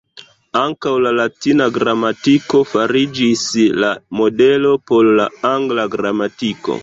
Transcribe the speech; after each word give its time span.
Ankaŭ 0.59 0.93
la 1.07 1.09
latina 1.17 1.67
gramatiko 1.75 2.61
fariĝis 2.71 3.45
la 3.83 3.91
modelo 4.21 4.75
por 4.93 5.11
la 5.21 5.29
angla 5.55 5.85
gramatiko. 5.97 6.79